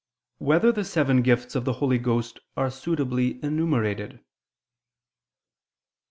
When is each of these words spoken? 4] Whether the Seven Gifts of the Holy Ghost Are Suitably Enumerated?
4] 0.39 0.47
Whether 0.47 0.71
the 0.71 0.83
Seven 0.83 1.21
Gifts 1.21 1.53
of 1.53 1.63
the 1.63 1.73
Holy 1.73 1.99
Ghost 1.99 2.39
Are 2.57 2.71
Suitably 2.71 3.37
Enumerated? 3.43 4.19